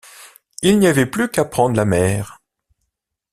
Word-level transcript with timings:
Il 0.63 0.79
n’y 0.79 0.87
avait 0.87 1.05
plus 1.05 1.29
qu’à 1.29 1.45
prendre 1.45 1.75
la 1.75 1.85
mer. 1.85 2.41